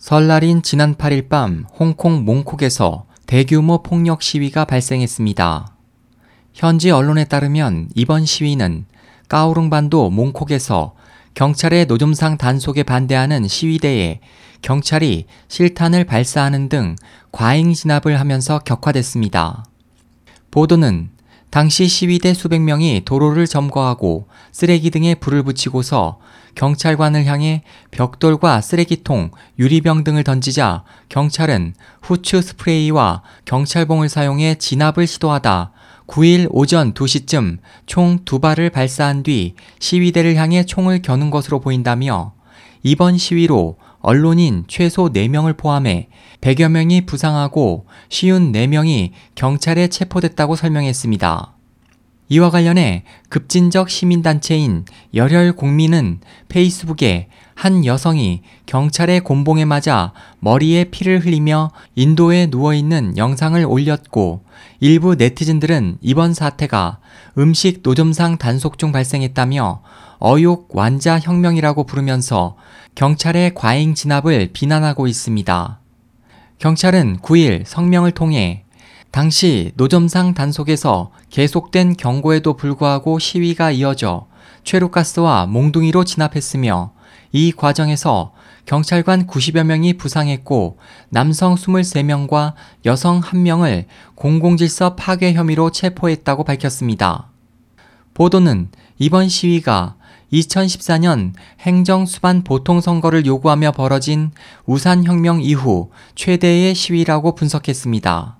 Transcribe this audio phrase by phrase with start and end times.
[0.00, 5.76] 설날인 지난 8일 밤 홍콩 몽콕에서 대규모 폭력 시위가 발생했습니다.
[6.54, 8.86] 현지 언론에 따르면 이번 시위는
[9.28, 10.94] 까오룽반도 몽콕에서
[11.34, 14.20] 경찰의 노점상 단속에 반대하는 시위대에
[14.62, 16.96] 경찰이 실탄을 발사하는 등
[17.30, 19.66] 과잉 진압을 하면서 격화됐습니다.
[20.50, 21.10] 보도는
[21.50, 26.18] 당시 시위대 수백 명이 도로를 점거하고 쓰레기 등에 불을 붙이고서
[26.54, 35.72] 경찰관을 향해 벽돌과 쓰레기통, 유리병 등을 던지자 경찰은 후추 스프레이와 경찰봉을 사용해 진압을 시도하다
[36.06, 42.32] 9일 오전 2시쯤 총 두 발을 발사한 뒤 시위대를 향해 총을 겨눈 것으로 보인다며
[42.82, 46.08] 이번 시위로 언론인 최소 4명을 포함해
[46.40, 51.59] 100여 명이 부상하고 쉬운 4명이 경찰에 체포됐다고 설명했습니다.
[52.30, 54.84] 이와 관련해 급진적 시민단체인
[55.14, 64.44] 열혈 국민은 페이스북에 한 여성이 경찰의 곤봉에 맞아 머리에 피를 흘리며 인도에 누워있는 영상을 올렸고
[64.78, 67.00] 일부 네티즌들은 이번 사태가
[67.36, 69.82] 음식 노점상 단속 중 발생했다며
[70.20, 72.56] 어욕 완자 혁명이라고 부르면서
[72.94, 75.80] 경찰의 과잉 진압을 비난하고 있습니다.
[76.58, 78.64] 경찰은 9일 성명을 통해
[79.10, 84.26] 당시 노점상 단속에서 계속된 경고에도 불구하고 시위가 이어져
[84.62, 86.92] 최루가스와 몽둥이로 진압했으며
[87.32, 88.32] 이 과정에서
[88.66, 92.54] 경찰관 90여 명이 부상했고 남성 23명과
[92.86, 97.30] 여성 1명을 공공질서 파괴 혐의로 체포했다고 밝혔습니다.
[98.14, 99.96] 보도는 이번 시위가
[100.32, 104.30] 2014년 행정 수반 보통선거를 요구하며 벌어진
[104.66, 108.39] 우산혁명 이후 최대의 시위라고 분석했습니다.